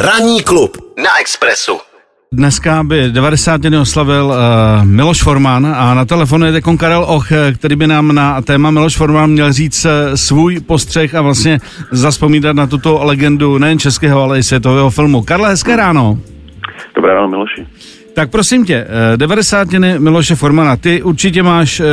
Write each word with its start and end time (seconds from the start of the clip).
Ranní 0.00 0.42
klub 0.42 0.76
na 1.02 1.20
Expressu. 1.20 1.78
Dneska 2.32 2.82
by 2.84 3.10
90 3.10 3.60
dny 3.60 3.78
oslavil 3.78 4.24
uh, 4.24 4.84
Miloš 4.84 5.22
Forman 5.22 5.66
a 5.66 5.94
na 5.94 6.04
telefonu 6.04 6.46
je 6.46 6.52
teď 6.52 6.64
Karel 6.78 7.04
Och, 7.04 7.32
eh, 7.32 7.52
který 7.52 7.76
by 7.76 7.86
nám 7.86 8.14
na 8.14 8.42
téma 8.42 8.70
Miloš 8.70 8.96
Forman 8.96 9.30
měl 9.30 9.52
říct 9.52 9.84
uh, 9.84 9.90
svůj 10.14 10.60
postřeh 10.60 11.14
a 11.14 11.22
vlastně 11.22 11.58
zaspomínat 11.90 12.56
na 12.56 12.66
tuto 12.66 13.00
legendu 13.04 13.58
nejen 13.58 13.78
českého, 13.78 14.22
ale 14.22 14.38
i 14.38 14.42
světového 14.42 14.90
filmu. 14.90 15.22
Karle, 15.22 15.48
hezké 15.48 15.76
ráno. 15.76 16.18
Dobré 16.96 17.14
ráno, 17.14 17.28
Miloši. 17.28 17.66
Tak 18.18 18.30
prosím 18.30 18.64
tě, 18.64 18.86
90 19.16 19.74
eh, 19.74 19.98
Miloše 19.98 20.34
Formana, 20.34 20.76
ty 20.76 21.02
určitě 21.02 21.42
máš 21.42 21.80
eh, 21.80 21.84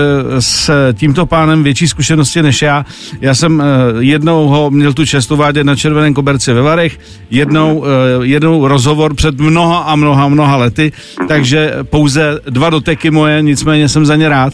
s 0.42 0.71
tímto 0.94 1.25
pánem 1.25 1.64
větší 1.64 1.88
zkušenosti 1.88 2.42
než 2.42 2.62
já. 2.62 2.86
Já 3.21 3.36
jsem 3.36 3.62
eh, 3.62 3.66
jednou 4.00 4.48
ho 4.48 4.71
měl 4.71 4.93
tu 4.93 5.06
čest 5.06 5.32
uvádět 5.32 5.66
na 5.66 5.75
Červeném 5.75 6.14
koberci 6.14 6.54
ve 6.54 6.61
Varech, 6.61 7.00
jednou, 7.30 7.86
jednou 8.21 8.68
rozhovor 8.68 9.14
před 9.14 9.39
mnoha 9.39 9.79
a 9.79 9.96
mnoha, 9.96 10.28
mnoha 10.28 10.56
lety, 10.56 10.92
takže 11.28 11.74
pouze 11.84 12.39
dva 12.50 12.70
doteky 12.70 13.12
moje, 13.12 13.42
nicméně 13.42 13.89
jsem 13.89 14.06
za 14.06 14.15
ně 14.15 14.29
rád. 14.29 14.54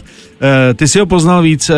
Ty 0.74 0.88
si 0.88 0.98
ho 0.98 1.06
poznal 1.06 1.42
víc, 1.42 1.70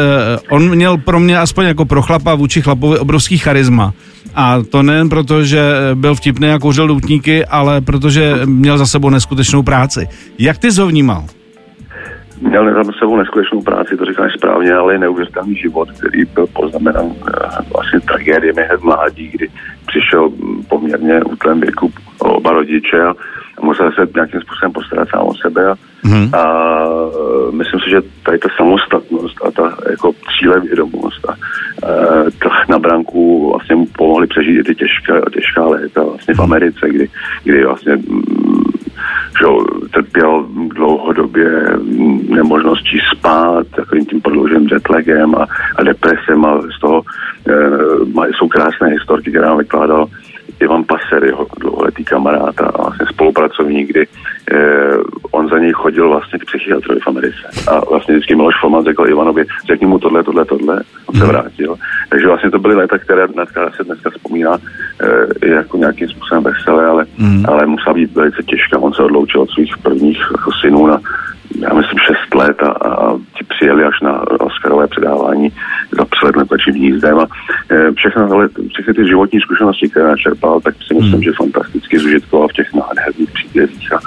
on 0.51 0.71
měl 0.71 0.99
pro 0.99 1.21
mě 1.21 1.39
aspoň 1.39 1.67
jako 1.67 1.85
pro 1.85 2.03
chlapa 2.03 2.35
vůči 2.35 2.63
chlapovi 2.63 2.99
obrovský 2.99 3.39
charisma. 3.39 3.95
A 4.35 4.63
to 4.71 4.83
nejen 4.83 5.09
proto, 5.09 5.45
že 5.45 5.61
byl 5.95 6.15
vtipný 6.15 6.51
a 6.51 6.59
kouřil 6.59 6.87
doutníky, 6.89 7.47
ale 7.47 7.81
protože 7.81 8.41
měl 8.45 8.79
za 8.79 8.87
sebou 8.87 9.11
neskutečnou 9.11 9.63
práci. 9.63 10.09
Jak 10.39 10.59
ty 10.59 10.73
jsi 10.73 10.81
ho 10.81 10.87
vnímal? 10.87 11.25
Měl 12.41 12.85
za 12.85 12.93
sebou 12.99 13.17
neskutečnou 13.17 13.63
práci, 13.63 13.97
to 13.97 14.05
říkáš 14.05 14.33
správně, 14.33 14.73
ale 14.73 14.95
i 14.95 14.99
neuvěřitelný 14.99 15.55
život, 15.57 15.91
který 15.91 16.25
byl 16.25 16.47
poznamenán 16.47 17.07
eh, 17.07 17.33
vlastně 17.75 18.01
tragédiemi 18.01 18.63
hned 18.63 18.83
mládí, 18.83 19.29
kdy 19.29 19.49
přišel 19.87 20.31
poměrně 20.69 21.25
útlém 21.25 21.61
věku 21.61 21.93
oba 22.19 22.53
rodiče 22.53 23.03
a 23.03 23.15
musel 23.63 23.93
se 23.93 24.09
nějakým 24.15 24.41
způsobem 24.41 24.73
postarat 24.73 25.09
sám 25.09 25.27
o 25.27 25.35
sebe 25.35 25.71
a, 25.71 25.77
hmm. 26.03 26.35
a 26.35 26.45
myslím 27.51 27.81
si, 27.81 27.91
že 27.91 28.03
tady 28.23 28.39
ta 28.39 28.49
samostatnost 28.57 29.47
a 29.47 29.51
ta 29.51 29.77
jako 29.91 30.13
vědomost 30.63 31.29
a, 31.29 31.33
a 31.33 31.37
tlak 32.43 32.69
na 32.69 32.79
branku 32.79 33.54
pomohli 34.15 34.27
přežít 34.27 34.59
i 34.59 34.65
ty 34.65 34.75
těžké, 34.75 35.13
těžká 35.33 35.67
léta 35.67 36.05
vlastně 36.05 36.35
v 36.35 36.41
Americe, 36.41 36.89
kdy, 36.89 37.09
kdy 37.45 37.65
vlastně 37.65 37.97
mm, 37.97 38.65
že 39.39 39.47
trpěl 39.91 40.47
dlouhodobě 40.75 41.51
nemožností 42.29 42.99
spát, 43.13 43.67
takovým 43.77 44.07
tím 44.07 44.21
prodlouženým 44.21 44.69
jetlagem 44.73 45.35
a, 45.35 45.47
a 45.77 45.83
depresem 45.83 46.45
a 46.45 46.61
z 46.77 46.81
toho 46.81 47.03
e, 47.49 48.33
jsou 48.33 48.49
krásné 48.49 48.89
historky, 48.89 49.31
které 49.31 49.47
nám 49.47 49.59
vykládal 49.59 50.09
Ivan 50.61 50.85
Paser, 50.85 51.25
jeho 51.25 51.47
dlouholetý 51.61 52.05
kamarád 52.05 52.61
a 52.61 52.83
vlastně 52.83 53.07
spolupracovník, 53.07 53.89
kdy 53.89 54.07
eh, 54.53 54.97
on 55.31 55.49
za 55.49 55.59
něj 55.59 55.73
chodil 55.73 56.09
vlastně 56.09 56.39
k 56.39 56.45
psychiatrovi 56.45 57.01
v 57.01 57.09
Americe. 57.09 57.51
A 57.71 57.85
vlastně 57.91 58.15
vždycky 58.15 58.35
Miloš 58.35 58.55
Forman 58.61 58.85
řekl 58.85 59.09
Ivanovi, 59.09 59.45
řekni 59.67 59.87
mu 59.87 59.99
tohle, 59.99 60.23
tohle, 60.23 60.45
tohle, 60.45 60.83
on 61.15 61.21
se 61.21 61.27
mhm. 61.27 61.33
vrátil. 61.33 61.77
Takže 62.09 62.27
vlastně 62.27 62.51
to 62.51 62.59
byly 62.59 62.75
léta, 62.75 62.99
které, 62.99 63.27
která 63.47 63.71
se 63.71 63.85
dneska 63.85 64.11
vzpomíná 64.11 64.59
eh, 65.43 65.49
jako 65.49 65.77
nějakým 65.77 66.09
způsobem 66.09 66.43
veselé, 66.43 66.87
ale, 66.87 67.07
mm. 67.19 67.45
ale 67.49 67.67
musela 67.67 67.95
být 67.95 68.15
velice 68.15 68.43
těžká. 68.43 68.79
On 68.79 68.95
se 68.95 69.03
odloučil 69.03 69.41
od 69.41 69.51
svých 69.51 69.79
prvních 69.79 70.19
jako 70.33 70.51
synů 70.53 70.87
na 70.87 71.01
já 71.61 71.75
myslím, 71.75 71.99
6 71.99 72.35
let 72.35 72.63
a, 72.63 72.71
a 72.71 73.17
ti 73.17 73.45
přijeli 73.49 73.85
až 73.85 74.01
na 74.01 74.31
Oscarové 74.41 74.87
předávání 74.87 75.53
za 75.99 76.05
přelet 76.05 76.37
letečím 76.37 76.75
hnízdem 76.75 77.19
a 77.19 77.27
e, 77.71 77.93
všechno, 77.93 78.33
ale 78.33 78.49
všechny 78.73 78.95
ty 78.95 79.07
životní 79.07 79.41
zkušenosti, 79.41 79.89
které 79.89 80.07
načerpal, 80.09 80.61
tak 80.61 80.75
si 80.87 80.95
myslím, 80.95 81.13
hmm. 81.13 81.23
že 81.23 81.33
fantasticky 81.37 81.99
zužitkoval 81.99 82.49
v 82.49 82.53
těch 82.53 82.75
nádherných 82.75 83.31
příbězích 83.31 83.93
a, 83.93 83.99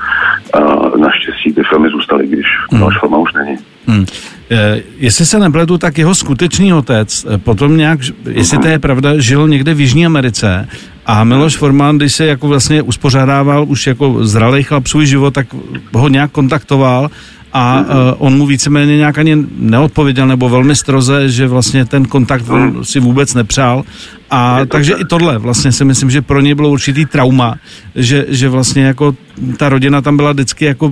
a 0.57 0.97
naštěstí 0.97 1.53
ty 1.53 1.63
filmy 1.63 1.89
zůstaly, 1.89 2.27
když 2.27 2.45
hmm. 2.71 2.79
Miloš 2.79 2.99
Forma 2.99 3.17
už 3.17 3.33
není. 3.33 3.57
Hmm. 3.87 4.05
E, 4.51 4.81
jestli 4.97 5.25
se 5.25 5.39
nepletu, 5.39 5.77
tak 5.77 5.97
jeho 5.97 6.15
skutečný 6.15 6.73
otec 6.73 7.25
e, 7.29 7.37
potom 7.37 7.77
nějak, 7.77 7.99
jestli 8.29 8.57
to 8.57 8.67
je 8.67 8.79
pravda, 8.79 9.19
žil 9.19 9.47
někde 9.47 9.73
v 9.73 9.79
Jižní 9.79 10.05
Americe 10.05 10.67
a 11.05 11.23
Miloš 11.23 11.57
Forman, 11.57 11.97
když 11.97 12.13
se 12.13 12.25
jako 12.25 12.47
vlastně 12.47 12.81
uspořádával 12.81 13.65
už 13.67 13.87
jako 13.87 14.25
zralý 14.25 14.63
chlap 14.63 14.87
svůj 14.87 15.05
život, 15.05 15.33
tak 15.33 15.47
ho 15.93 16.09
nějak 16.09 16.31
kontaktoval 16.31 17.09
a 17.57 17.81
uh, 17.81 17.85
on 18.17 18.37
mu 18.37 18.45
víceméně 18.45 18.97
nějak 18.97 19.17
ani 19.17 19.37
neodpověděl, 19.57 20.27
nebo 20.27 20.49
velmi 20.49 20.75
stroze, 20.75 21.29
že 21.29 21.47
vlastně 21.47 21.85
ten 21.85 22.05
kontakt 22.05 22.49
on 22.49 22.85
si 22.85 22.99
vůbec 22.99 23.33
nepřál. 23.33 23.83
A 24.29 24.65
takže 24.65 24.93
i 24.93 25.05
tohle 25.05 25.37
vlastně 25.37 25.71
si 25.71 25.85
myslím, 25.85 26.09
že 26.09 26.21
pro 26.21 26.41
něj 26.41 26.55
bylo 26.55 26.69
určitý 26.69 27.05
trauma, 27.05 27.55
že, 27.95 28.25
že 28.29 28.49
vlastně 28.49 28.83
jako 28.85 29.15
ta 29.57 29.69
rodina 29.69 30.01
tam 30.01 30.17
byla 30.17 30.31
vždycky 30.31 30.65
jako, 30.65 30.91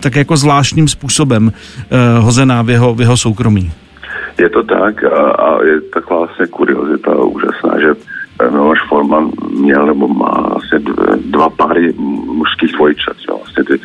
tak 0.00 0.16
jako 0.16 0.36
zvláštním 0.36 0.88
způsobem 0.88 1.52
uh, 1.52 2.24
hozená 2.24 2.62
v 2.62 2.70
jeho, 2.70 2.94
v 2.94 3.00
jeho 3.00 3.16
soukromí. 3.16 3.72
Je 4.38 4.48
to 4.48 4.62
tak 4.62 5.04
a, 5.04 5.30
a 5.30 5.64
je 5.64 5.80
taková 5.80 6.18
vlastně 6.18 6.46
kuriozita 6.46 7.14
úžasná, 7.16 7.80
že 7.80 7.94
Miloš 8.50 8.78
Forman 8.88 9.30
měl 9.50 9.86
nebo 9.86 10.08
má 10.08 10.56
asi 10.56 10.84
dva 11.24 11.48
páry 11.50 11.92
mužských 12.26 12.72
dvojčat. 12.72 13.16
Jo. 13.28 13.36
Vlastně 13.38 13.64
ty 13.64 13.80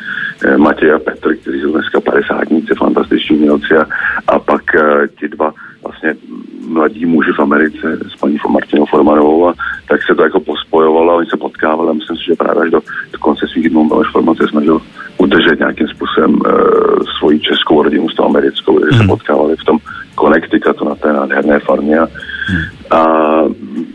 eh, 0.45 0.57
Matěj 0.57 0.93
a 0.93 0.99
Petr, 0.99 1.35
kteří 1.35 1.61
jsou 1.61 1.71
dneska 1.71 2.01
padesátníci, 2.01 2.73
fantastiční 2.77 3.37
umělci 3.37 3.77
a, 3.77 3.85
a 4.27 4.39
pak 4.39 4.61
uh, 4.75 5.07
ti 5.19 5.27
dva 5.27 5.53
vlastně 5.83 6.15
mladí 6.67 7.05
muži 7.05 7.31
v 7.31 7.39
Americe 7.39 7.97
s 8.15 8.15
paní 8.19 8.37
Martinou 8.49 8.85
Formanovou 8.85 9.49
a 9.49 9.53
tak 9.87 10.03
se 10.03 10.15
to 10.15 10.23
jako 10.23 10.39
pospojovalo 10.39 11.11
a 11.11 11.15
oni 11.15 11.29
se 11.29 11.37
potkávali 11.37 11.89
právě 12.51 12.63
až 12.63 12.71
do, 12.71 12.79
do 13.11 13.19
konce 13.19 13.47
svých 13.47 13.69
dnů 13.69 13.83
Miloš 13.83 14.11
Forman 14.11 14.35
se 14.35 14.47
snažil 14.47 14.81
udržet 15.17 15.59
nějakým 15.59 15.87
způsobem 15.87 16.33
uh, 16.33 16.41
svoji 17.19 17.39
českou 17.39 17.83
rodinu 17.83 18.09
s 18.09 18.15
tou 18.15 18.25
americkou, 18.25 18.79
hmm. 18.79 18.97
se 18.97 19.07
potkávali 19.07 19.55
v 19.55 19.63
tom 19.63 19.77
Connecticutu 20.19 20.85
na 20.85 20.95
té 20.95 21.13
nádherné 21.13 21.59
farmě 21.59 21.99
a, 21.99 22.07
hmm. 22.47 22.61
a 22.91 23.05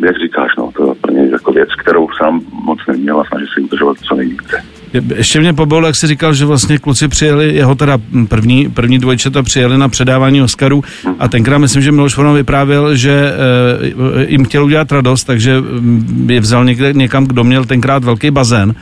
jak 0.06 0.16
říkáš, 0.18 0.50
no, 0.58 0.70
to 0.76 0.88
je 0.88 0.94
pro 0.94 1.12
něj 1.12 1.30
jako 1.30 1.52
věc, 1.52 1.68
kterou 1.78 2.08
sám 2.22 2.40
moc 2.52 2.78
neměl 2.88 3.20
a 3.20 3.24
snaží 3.24 3.46
se 3.54 3.60
udržovat 3.60 3.96
co 3.98 4.14
nejvíce. 4.14 4.62
Ještě 5.14 5.40
mě 5.40 5.52
pobavilo, 5.52 5.86
jak 5.86 5.96
jsi 5.96 6.06
říkal, 6.06 6.34
že 6.34 6.44
vlastně 6.44 6.78
kluci 6.78 7.08
přijeli, 7.08 7.54
jeho 7.54 7.74
teda 7.74 7.98
první, 8.28 8.70
první 8.70 8.98
dvojčata 8.98 9.42
přijeli 9.42 9.78
na 9.78 9.88
předávání 9.88 10.42
Oscarů 10.42 10.84
mm. 11.06 11.14
a 11.18 11.28
tenkrát 11.28 11.58
myslím, 11.58 11.82
že 11.82 11.92
Miloš 11.92 12.14
Forman 12.14 12.34
vyprávěl, 12.34 12.96
že 12.96 13.32
e, 14.18 14.30
jim 14.30 14.44
chtěl 14.44 14.64
udělat 14.64 14.92
radost, 14.92 15.24
takže 15.24 15.60
mm, 15.60 16.26
je 16.30 16.40
vzal 16.40 16.64
někde, 16.64 16.92
někam, 16.92 17.26
kdo 17.26 17.44
měl 17.44 17.64
tenkrát 17.64 18.04
velký 18.04 18.30
bazén 18.30 18.74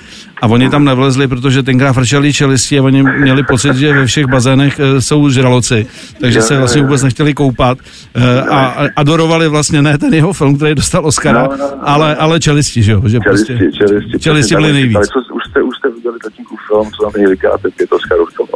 a 0.42 0.46
oni 0.46 0.70
tam 0.70 0.84
nevlezli, 0.84 1.28
protože 1.28 1.62
tenkrát 1.62 1.92
frčeli 1.92 2.32
čelisti 2.32 2.78
a 2.78 2.82
oni 2.82 3.02
měli 3.02 3.42
pocit, 3.42 3.76
že 3.76 3.92
ve 3.92 4.06
všech 4.06 4.26
bazénech 4.26 4.80
e, 4.80 5.00
jsou 5.00 5.30
žraloci, 5.30 5.86
takže 6.20 6.42
se 6.42 6.58
vlastně 6.58 6.82
vůbec 6.82 7.02
nechtěli 7.02 7.34
koupat 7.34 7.78
e, 8.14 8.40
a 8.40 8.86
adorovali 8.96 9.48
vlastně 9.48 9.82
ne 9.82 9.98
ten 9.98 10.14
jeho 10.14 10.32
film, 10.32 10.56
který 10.56 10.74
dostal 10.74 11.06
Oscara, 11.06 11.42
no, 11.42 11.48
no, 11.50 11.56
no, 11.56 11.88
ale, 11.88 12.16
ale 12.16 12.40
čelisti, 12.40 12.82
že 12.82 12.92
jo? 12.92 13.02
Že 13.06 13.18
čelisti, 13.20 13.52
prostě, 13.52 13.78
čelisti, 13.78 14.18
čelisti 14.18 14.54
byli 14.54 14.72
nejvíc. 14.72 14.96
Ale 14.96 15.06
co, 15.06 15.34
už 15.34 15.42
jste, 15.50 15.62
už 15.62 15.76
jste 15.76 15.88
viděli 16.04 16.18
tatínku 16.18 16.56
film, 16.68 16.90
co 16.90 17.10
tam 17.10 17.26
říkáte, 17.30 17.70
pět 17.76 17.92
Oscarů 17.92 18.26
v 18.26 18.34
tom. 18.34 18.46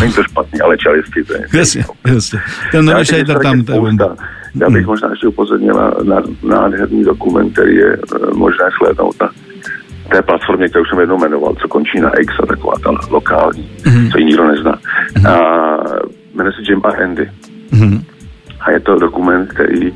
Není 0.00 0.12
to 0.12 0.22
špatný, 0.22 0.60
ale 0.60 0.78
čelisti 0.78 1.24
to 1.24 1.32
je. 1.32 1.46
Jasně, 1.52 1.84
jasně. 2.06 2.40
Ten 2.72 2.84
nový 2.84 3.24
tam, 3.42 3.64
to 3.64 3.72
je 3.72 3.80
bomba. 3.80 4.16
Já 4.60 4.70
bych 4.70 4.82
hmm. 4.82 4.86
možná 4.86 5.10
ještě 5.10 5.26
upozornil 5.26 5.74
na, 5.74 5.94
na 6.02 6.22
nádherný 6.42 7.04
dokument, 7.04 7.52
který 7.52 7.76
je 7.76 7.96
uh, 7.96 8.36
možné 8.36 8.64
slednout 8.78 9.16
na 9.20 9.30
té 10.10 10.22
platformě, 10.22 10.68
kterou 10.68 10.84
jsem 10.84 11.00
jednou 11.00 11.18
jmenoval, 11.18 11.54
co 11.54 11.68
končí 11.68 12.00
na 12.00 12.10
X 12.20 12.34
a 12.42 12.46
taková 12.46 12.72
ta 12.82 12.90
lokální, 13.10 13.70
mm-hmm. 13.82 14.12
co 14.12 14.18
ji 14.18 14.24
nikdo 14.24 14.48
nezná. 14.48 14.72
Mm-hmm. 14.72 15.30
A 15.30 15.38
jmenuje 16.34 16.52
se 16.52 16.72
Jim 16.72 16.80
a 16.84 17.04
Andy. 17.04 17.30
Mm-hmm. 17.72 18.04
A 18.60 18.70
je 18.70 18.80
to 18.80 18.98
dokument, 18.98 19.46
který 19.46 19.86
e, 19.88 19.92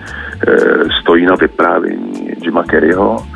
stojí 1.01 1.27
na 1.27 1.35
vyprávění 1.35 2.31
Jima 2.43 2.63
Kerryho, 2.63 3.27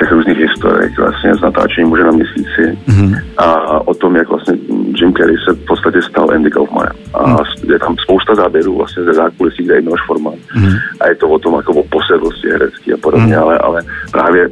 všech 0.00 0.12
různých 0.12 0.38
historik, 0.38 0.98
vlastně 0.98 1.34
z 1.34 1.40
natáčení 1.40 1.88
muže 1.88 2.04
na 2.04 2.10
měsíci 2.10 2.78
mm-hmm. 2.88 3.22
a 3.36 3.88
o 3.88 3.94
tom, 3.94 4.16
jak 4.16 4.28
vlastně 4.28 4.54
Jim 4.96 5.12
Carrey 5.12 5.36
se 5.48 5.52
v 5.52 5.66
podstatě 5.66 6.02
stal 6.02 6.30
Andy 6.30 6.50
Kaufmanem. 6.50 6.92
A 7.14 7.30
mm. 7.30 7.36
je 7.72 7.78
tam 7.78 7.96
spousta 7.98 8.34
záběrů 8.34 8.76
vlastně 8.76 9.02
ze 9.02 9.12
zákulisí, 9.12 9.62
kde 9.62 9.74
je 9.74 9.80
Miloš 9.80 10.00
Forman. 10.06 10.34
Mm. 10.54 10.72
A 11.00 11.08
je 11.08 11.14
to 11.14 11.28
o 11.28 11.38
tom 11.38 11.54
jako 11.54 11.72
o 11.72 11.84
posedlosti 11.84 12.48
herecký 12.48 12.92
a 12.92 12.96
podobně, 12.96 13.36
mm. 13.36 13.42
ale, 13.42 13.58
ale 13.58 13.82
právě 14.12 14.50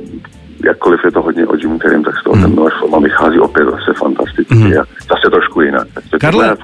jakkoliv 0.65 1.01
je 1.05 1.11
to 1.11 1.23
hodně 1.23 1.47
o 1.47 1.57
Jimu 1.57 1.79
Carreym, 1.79 2.05
tak 2.05 2.15
z 2.21 2.25
toho 2.25 2.37
mm. 2.37 2.43
ten 2.43 2.51
Miloš 2.55 2.73
Forman 2.81 3.03
vychází 3.03 3.39
opět 3.39 3.65
zase 3.65 3.93
fantasticky 3.99 4.55
mm. 4.55 4.81
a 4.81 4.85
zase 5.11 5.31
trošku 5.31 5.61
jinak. 5.61 5.89
Tak 5.95 6.05
Karle, 6.19 6.57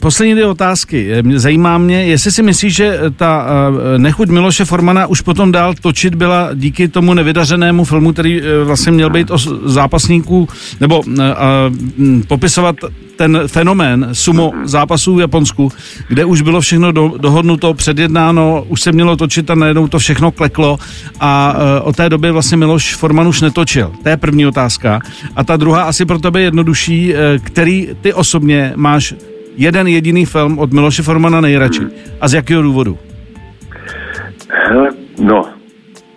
poslední 0.00 0.32
dvě 0.34 0.46
otázky. 0.46 1.12
Zajímá 1.34 1.78
mě, 1.78 2.04
jestli 2.04 2.32
si 2.32 2.42
myslíš, 2.42 2.74
že 2.74 2.98
ta 3.16 3.44
uh, 3.68 3.98
nechuť 3.98 4.28
Miloše 4.28 4.64
Formana 4.64 5.06
už 5.06 5.20
potom 5.20 5.52
dál 5.52 5.74
točit 5.80 6.14
byla 6.14 6.50
díky 6.54 6.88
tomu 6.88 7.14
nevydařenému 7.14 7.84
filmu, 7.84 8.12
který 8.12 8.40
uh, 8.40 8.46
vlastně 8.64 8.92
měl 8.92 9.10
být 9.10 9.30
o 9.30 9.38
zápasníků, 9.64 10.48
nebo 10.80 11.00
uh, 11.00 11.14
popisovat 12.28 12.76
ten 13.20 13.40
fenomén 13.46 14.08
sumo 14.12 14.52
zápasů 14.64 15.14
v 15.14 15.20
Japonsku, 15.20 15.72
kde 16.08 16.24
už 16.24 16.42
bylo 16.42 16.60
všechno 16.60 16.92
do, 16.92 17.12
dohodnuto, 17.18 17.74
předjednáno, 17.74 18.64
už 18.68 18.80
se 18.80 18.92
mělo 18.92 19.16
točit 19.16 19.50
a 19.50 19.54
najednou 19.54 19.88
to 19.88 19.98
všechno 19.98 20.30
kleklo 20.30 20.78
a 21.20 21.54
uh, 21.56 21.88
od 21.88 21.96
té 21.96 22.08
doby 22.08 22.30
vlastně 22.30 22.56
Miloš 22.56 22.94
Forman 22.94 23.28
už 23.28 23.40
netočil. 23.40 23.92
To 24.02 24.08
je 24.08 24.16
první 24.16 24.46
otázka. 24.46 25.00
A 25.36 25.44
ta 25.44 25.56
druhá 25.56 25.82
asi 25.82 26.04
pro 26.04 26.18
tebe 26.18 26.40
jednodušší, 26.40 27.12
uh, 27.12 27.18
který 27.42 27.88
ty 28.00 28.12
osobně 28.12 28.72
máš 28.76 28.99
jeden 29.56 29.86
jediný 29.86 30.26
film 30.26 30.58
od 30.58 30.72
Miloše 30.72 31.02
Formana 31.02 31.40
nejradši. 31.40 31.82
A 32.20 32.28
z 32.28 32.34
jakého 32.34 32.62
důvodu? 32.62 32.98
Hele, 34.48 34.90
no, 35.18 35.44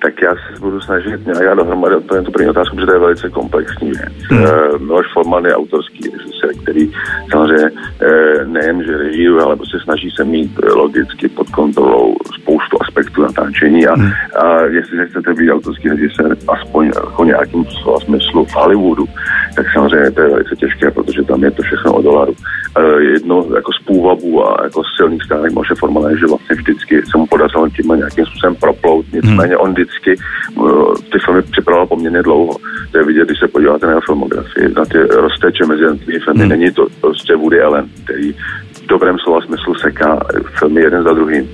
tak 0.03 0.21
já 0.21 0.31
se 0.31 0.59
budu 0.59 0.81
snažit 0.81 1.25
nějak 1.25 1.45
dát 1.45 1.53
dohromady 1.53 1.95
odpovědět 1.95 2.25
tu 2.25 2.31
první 2.31 2.49
otázku, 2.49 2.75
protože 2.75 2.85
to 2.85 2.93
je 2.93 2.99
velice 2.99 3.29
komplexní 3.29 3.91
věc. 3.91 4.13
Hmm. 4.29 4.41
Uh, 4.43 4.81
Miloš 4.81 5.05
Forman 5.13 5.45
je 5.45 5.55
autorský 5.55 6.09
režisér, 6.09 6.49
který 6.63 6.91
samozřejmě 7.31 7.71
uh, 7.71 8.47
nejen, 8.47 8.83
že 8.83 8.97
režíruje, 8.97 9.43
ale 9.43 9.55
prostě 9.55 9.77
snaží 9.83 10.09
se 10.15 10.23
mít 10.23 10.51
logicky 10.75 11.27
pod 11.27 11.49
kontrolou 11.49 12.15
spoustu 12.41 12.77
aspektů 12.81 13.21
natáčení 13.21 13.87
a, 13.87 13.95
hmm. 13.95 14.11
a 14.39 14.61
jestliže 14.61 15.05
chcete 15.05 15.33
být 15.33 15.51
autorský 15.51 15.89
režisér 15.89 16.37
aspoň 16.47 16.85
jako 16.85 17.23
nějakým 17.23 17.65
slova 17.65 17.99
smyslu 17.99 18.45
v 18.45 18.55
Hollywoodu, 18.55 19.05
tak 19.55 19.65
samozřejmě 19.73 20.11
to 20.11 20.21
je 20.21 20.29
velice 20.29 20.55
těžké, 20.55 20.91
protože 20.91 21.23
tam 21.23 21.43
je 21.43 21.51
to 21.51 21.63
všechno 21.63 21.93
o 21.93 22.01
dolaru. 22.01 22.33
Uh, 22.77 23.01
jedno 23.01 23.45
jako 23.55 23.71
z 23.73 23.85
půvabů 23.85 24.47
a 24.47 24.63
jako 24.63 24.81
silných 24.97 25.23
stránek 25.23 25.51
Miloše 25.51 25.75
Formana 25.75 26.09
je, 26.09 26.17
že 26.17 26.25
vlastně 26.25 26.55
vždycky 26.55 27.01
se 27.11 27.17
mu 27.17 27.27
podařilo 27.27 27.69
tím 27.69 27.87
nějakým 27.95 28.25
způsobem 28.25 28.55
proplout, 28.55 29.05
nicméně 29.13 29.57
on 29.57 29.71
vždycky 29.71 30.15
uh, 30.55 30.95
ty 31.11 31.19
filmy 31.25 31.41
připravoval 31.41 31.87
poměrně 31.87 32.23
dlouho. 32.23 32.57
To 32.93 32.99
je 32.99 33.05
vidět, 33.05 33.25
když 33.25 33.39
se 33.39 33.47
podíváte 33.47 33.85
na 33.85 33.91
jeho 33.91 34.01
filmografii, 34.01 34.73
na 34.75 34.85
ty 34.85 34.97
rozteče 34.97 35.65
mezi 35.65 35.83
jednotlivými 35.83 36.19
filmy. 36.19 36.39
Hmm. 36.39 36.49
Není 36.49 36.71
to 36.71 36.87
prostě 37.01 37.35
Woody 37.35 37.61
Allen, 37.61 37.85
který 38.03 38.33
v 38.73 38.87
dobrém 38.87 39.17
slova 39.19 39.41
smyslu 39.41 39.75
seká 39.75 40.19
filmy 40.59 40.81
jeden 40.81 41.03
za 41.03 41.13
druhým. 41.13 41.49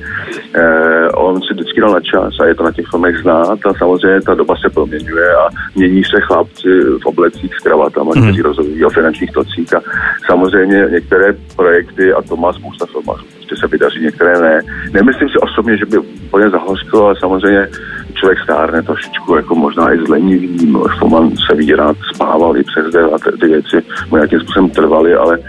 Eh, 0.53 1.09
on 1.09 1.41
si 1.41 1.53
vždycky 1.53 1.81
dal 1.81 1.91
na 1.91 1.99
čas 1.99 2.33
a 2.39 2.45
je 2.45 2.55
to 2.55 2.63
na 2.63 2.71
těch 2.71 2.87
filmech 2.89 3.17
znát 3.17 3.59
a 3.65 3.73
samozřejmě 3.73 4.21
ta 4.21 4.33
doba 4.33 4.55
se 4.55 4.69
proměňuje 4.69 5.35
a 5.35 5.49
mění 5.75 6.03
se 6.03 6.21
chlapci 6.21 6.69
v 7.03 7.05
oblecích 7.05 7.55
s 7.55 7.63
kravatama, 7.63 8.11
hmm. 8.15 8.23
kteří 8.23 8.41
rozhodují 8.41 8.85
o 8.85 8.89
finančních 8.89 9.31
tocích 9.31 9.73
a 9.73 9.81
samozřejmě 10.25 10.87
některé 10.91 11.35
projekty, 11.55 12.13
a 12.13 12.21
to 12.21 12.35
má 12.35 12.53
spousta 12.53 12.85
filmařů, 12.85 13.25
prostě 13.49 13.67
se 13.67 13.71
vydaří, 13.71 13.99
některé 14.01 14.41
ne. 14.41 14.61
Nemyslím 14.93 15.29
si 15.29 15.37
osobně, 15.37 15.77
že 15.77 15.85
by 15.85 15.97
úplně 15.97 16.49
zahořklo, 16.49 17.05
ale 17.05 17.15
samozřejmě 17.19 17.67
člověk 18.13 18.39
stárne 18.43 18.83
trošičku, 18.83 19.35
jako 19.35 19.55
možná 19.55 19.93
i 19.93 19.97
zlenivý, 20.05 20.73
Foman 20.99 21.29
se 21.29 21.75
rád 21.75 21.97
spával 22.13 22.57
i 22.57 22.63
přes 22.63 22.93
den 22.93 23.05
a 23.05 23.17
ty, 23.19 23.37
ty 23.37 23.47
věci 23.47 23.77
mu 24.09 24.17
nějakým 24.17 24.39
způsobem 24.39 24.69
trvaly, 24.69 25.15
ale 25.15 25.39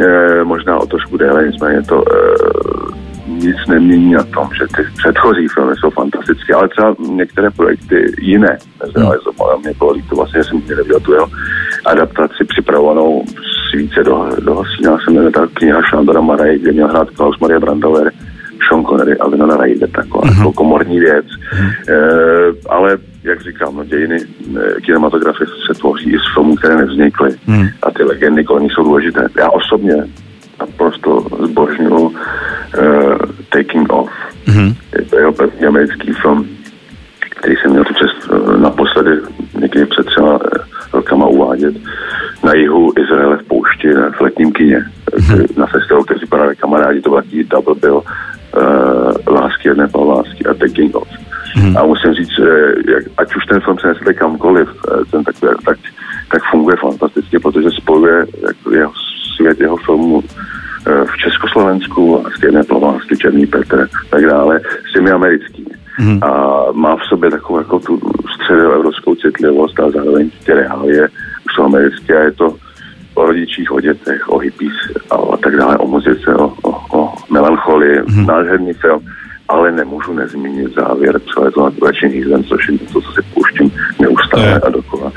e, 0.00 0.44
možná 0.44 0.78
o 0.78 0.86
trošku 0.86 1.16
déle, 1.16 1.46
nicméně 1.46 1.82
to 1.82 2.04
e, 2.12 2.14
nic 3.28 3.56
nemění 3.68 4.12
na 4.12 4.22
tom, 4.22 4.48
že 4.58 4.64
ty 4.76 4.82
předchozí 4.96 5.48
filmy 5.48 5.72
jsou 5.76 5.90
fantastické, 5.90 6.54
ale 6.54 6.68
třeba 6.68 6.94
některé 7.08 7.50
projekty 7.50 8.14
jiné. 8.20 8.58
Hmm. 8.96 9.12
Mě 9.60 9.72
bylo 9.78 9.92
líto 9.92 10.16
vlastně, 10.16 10.40
že 10.40 10.48
jsem 10.48 10.62
neviděl 10.68 11.00
tu 11.00 11.12
jeho 11.12 11.28
adaptaci 11.84 12.44
připravovanou 12.48 13.24
více 13.76 14.04
do, 14.04 14.28
do 14.40 14.54
Hasína, 14.54 14.98
se 15.04 15.10
jmenuje 15.10 15.32
ta 15.32 15.48
kniha 15.54 15.82
Šandora 15.82 16.20
Maraj, 16.20 16.58
kde 16.58 16.72
měl 16.72 16.88
hrát 16.88 17.10
Klaus 17.10 17.38
Maria 17.38 17.60
Brandauer, 17.60 18.12
Sean 18.68 18.84
Connery 18.84 19.18
a 19.18 19.28
Winona 19.28 19.56
Ryder, 19.56 19.90
taková 19.90 20.24
uh-huh. 20.24 20.38
jako 20.38 20.52
komorní 20.52 21.00
věc. 21.00 21.26
Uh-huh. 21.26 21.72
E, 21.88 22.68
ale 22.68 22.98
jak 23.22 23.42
říkám, 23.42 23.76
no, 23.76 23.84
dějiny 23.84 24.16
e, 24.16 24.80
kinematografie 24.80 25.46
se 25.66 25.78
tvoří 25.78 26.10
i 26.10 26.18
z 26.18 26.34
filmů, 26.34 26.56
které 26.56 26.76
nevznikly 26.76 27.30
uh-huh. 27.30 27.70
a 27.82 27.90
ty 27.90 28.02
legendy 28.02 28.44
kolem 28.44 28.70
jsou 28.70 28.82
důležité. 28.82 29.28
Já 29.38 29.50
osobně 29.50 29.94
naprosto 30.60 31.26
zbožňuji 31.44 32.02
uh, 32.02 32.12
Taking 33.48 33.92
Off. 33.92 34.10
Uh-huh. 34.46 34.74
Je 34.98 35.04
to 35.04 35.18
jeho 35.18 35.32
první 35.32 35.66
americký 35.66 36.12
film, 36.12 36.47
v 44.18 44.20
letním 44.20 44.52
kině, 44.52 44.84
uh-huh. 45.12 45.58
na 45.58 45.66
festivalu, 45.66 46.04
který 46.04 46.20
vypadali 46.20 46.56
kamarádi, 46.56 47.00
to 47.00 47.10
byl 47.10 47.22
double 47.50 47.74
bill 47.74 48.02
uh, 48.02 49.34
lásky 49.34 49.68
jedné 49.68 49.88
lásky 49.94 50.44
a 50.44 50.54
Taking 50.54 50.96
Off. 50.96 51.08
Hmm. 51.54 51.76
A 51.76 51.84
musím 51.84 52.14
říct, 52.14 52.30
že 52.30 52.48
jak, 52.92 53.04
ať 53.16 53.36
už 53.36 53.46
ten 53.46 53.60
film 53.60 53.76
přenesete 53.76 54.14
kamkoliv, 54.14 54.68
eh, 54.68 55.04
ten 55.10 55.24
tak, 55.24 55.34
tak, 55.64 55.78
tak 56.30 56.42
funguje 56.50 56.76
fantasticky, 56.76 57.38
protože 57.38 57.70
spojuje 57.70 58.26
jako 58.46 58.74
jeho 58.74 58.92
svět 59.36 59.60
jeho 59.60 59.76
filmu 59.76 60.22
eh, 60.86 61.04
v 61.04 61.16
Československu, 61.16 62.26
a 62.26 62.30
jedné 62.42 62.64
plavásky, 62.64 63.16
Černý 63.16 63.46
Petr, 63.46 63.88
tak 64.10 64.26
dále, 64.26 64.60
s 64.90 64.92
těmi 64.92 65.10
americkými. 65.10 65.70
Hmm. 65.96 66.22
A 66.22 66.64
má 66.72 66.96
v 66.96 67.04
sobě 67.08 67.30
takovou 67.30 67.57
tak 75.42 75.56
dále, 75.56 75.78
o 75.78 75.86
muzice, 75.86 76.34
o, 76.34 76.52
o, 76.62 76.98
o 77.00 77.14
melancholii, 77.30 78.00
mm-hmm. 78.00 78.26
nádherný 78.26 78.72
film, 78.72 79.00
ale 79.48 79.72
nemůžu 79.72 80.12
nezmínit 80.12 80.74
závěr 80.74 81.20
celé 81.34 81.50
to 81.50 81.64
naturačení 81.64 82.14
hýzem, 82.14 82.44
což 82.44 82.68
je 82.68 82.72
něco, 82.72 83.00
co 83.00 83.12
si 83.12 83.22
pouštím 83.34 83.72
neustále 84.00 84.60
a 84.60 84.70
dokola. 84.70 85.12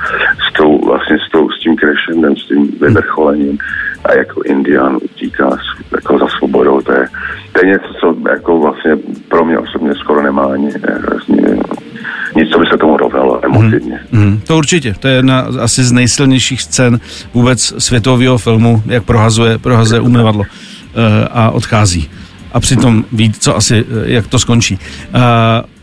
S, 0.50 0.54
tou, 0.54 0.86
vlastně 0.86 1.18
s, 1.28 1.32
tou, 1.32 1.50
s 1.50 1.60
tím 1.60 1.76
crescendem, 1.78 2.36
s 2.36 2.46
tím 2.48 2.72
vyvrcholením 2.82 3.58
a 4.06 4.14
jako 4.14 4.42
Indián 4.46 4.96
utíká 4.96 5.58
jako 5.92 6.20
za 6.20 6.28
svobodou, 6.28 6.82
to 6.82 6.92
je, 6.92 7.08
to 7.52 7.60
je 7.66 7.72
něco, 7.72 7.88
co 8.00 8.16
jako 8.30 8.60
vlastně 8.60 8.98
pro 9.28 9.46
mě 9.46 9.60
osobně 9.60 9.96
skoro 9.96 10.22
nemá 10.22 10.46
ani 10.46 10.70
vlastně, 11.10 11.58
nic, 12.36 12.50
co 12.50 12.60
by 12.60 12.66
se 12.66 12.78
tomu 12.78 12.98
rovnalo 13.62 13.82
emotivně. 13.82 14.00
Mm, 14.12 14.24
mm, 14.26 14.42
to 14.48 14.58
určitě, 14.58 14.96
to 15.00 15.08
je 15.08 15.16
jedna 15.16 15.48
asi 15.60 15.84
z 15.84 15.92
nejsilnějších 15.92 16.62
scén 16.62 17.00
vůbec 17.34 17.74
světového 17.78 18.38
filmu, 18.38 18.84
jak 18.86 19.04
prohazuje, 19.04 19.58
prohazuje 19.58 20.02
umyvadlo 20.02 20.42
uh, 20.42 20.48
a 21.32 21.50
odchází. 21.50 22.10
A 22.54 22.60
přitom 22.60 23.06
ví, 23.12 23.34
co 23.40 23.58
asi, 23.58 23.86
eh, 23.90 24.12
jak 24.12 24.28
to 24.28 24.40
skončí. 24.40 24.76
Uh, 24.76 25.22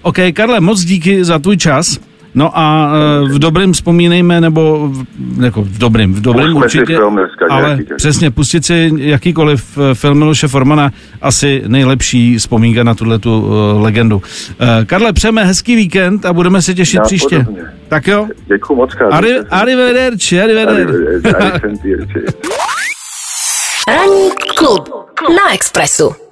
OK, 0.03 0.17
Karle, 0.33 0.61
moc 0.61 0.85
díky 0.85 1.25
za 1.25 1.39
tvůj 1.39 1.57
čas. 1.57 1.99
No 2.39 2.59
a 2.59 2.91
uh, 3.23 3.29
v 3.29 3.39
dobrém 3.39 3.73
vzpomínejme, 3.73 4.41
nebo 4.41 4.89
v, 4.89 5.05
jako 5.45 5.63
v 5.63 5.79
dobrým, 5.79 6.15
v 6.15 6.21
dobrým 6.21 6.57
určitě, 6.57 6.97
film 6.97 7.17
dneska, 7.17 7.47
ale 7.51 7.69
nějaký, 7.69 7.95
přesně, 7.97 8.31
pustit 8.31 8.65
si 8.65 8.93
jakýkoliv 8.97 9.79
film 9.95 10.19
Miloše 10.19 10.49
Formana, 10.49 10.93
asi 11.23 11.63
nejlepší 11.67 12.39
vzpomínka 12.39 12.83
na 12.83 12.95
tuhle 12.95 13.19
tu 13.19 13.41
uh, 13.41 13.83
legendu. 13.83 14.23
Karle, 14.87 15.13
přejeme 15.13 15.45
hezký 15.45 15.77
víkend 15.77 16.27
a 16.27 16.33
budeme 16.33 16.63
se 16.63 16.75
těšit 16.75 16.99
Já 16.99 17.03
příště. 17.03 17.39
Podobně. 17.39 17.63
Tak 17.89 18.07
jo? 18.07 18.29
Děkuji 18.47 18.77
moc, 18.77 18.95
Karle. 18.95 19.21
Arri- 19.21 19.47
arrivederci, 19.51 20.43
arrivederci. 20.43 20.97
Ranní 23.89 24.31
klub 24.57 24.89
na 25.21 25.55
Expressu. 25.55 26.28